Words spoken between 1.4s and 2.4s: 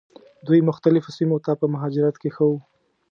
ته په مهاجرت کې